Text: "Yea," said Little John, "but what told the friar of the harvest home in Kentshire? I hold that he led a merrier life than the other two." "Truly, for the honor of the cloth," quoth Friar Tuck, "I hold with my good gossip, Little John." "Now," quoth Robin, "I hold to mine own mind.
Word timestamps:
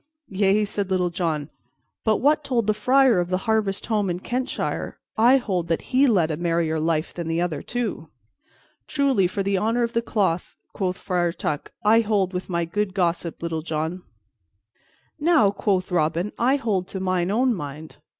"Yea," 0.29 0.65
said 0.65 0.89
Little 0.89 1.11
John, 1.11 1.51
"but 2.03 2.17
what 2.17 2.43
told 2.43 2.65
the 2.65 2.73
friar 2.73 3.19
of 3.19 3.29
the 3.29 3.37
harvest 3.45 3.85
home 3.85 4.09
in 4.09 4.19
Kentshire? 4.19 4.97
I 5.15 5.37
hold 5.37 5.67
that 5.67 5.83
he 5.93 6.07
led 6.07 6.31
a 6.31 6.37
merrier 6.37 6.79
life 6.79 7.13
than 7.13 7.27
the 7.27 7.39
other 7.39 7.61
two." 7.61 8.09
"Truly, 8.87 9.27
for 9.27 9.43
the 9.43 9.57
honor 9.57 9.83
of 9.83 9.93
the 9.93 10.01
cloth," 10.01 10.55
quoth 10.73 10.97
Friar 10.97 11.31
Tuck, 11.31 11.71
"I 11.85 11.99
hold 11.99 12.33
with 12.33 12.49
my 12.49 12.65
good 12.65 12.95
gossip, 12.95 13.43
Little 13.43 13.61
John." 13.61 14.01
"Now," 15.19 15.51
quoth 15.51 15.91
Robin, 15.91 16.31
"I 16.39 16.55
hold 16.55 16.87
to 16.87 16.99
mine 16.99 17.29
own 17.29 17.53
mind. 17.53 17.97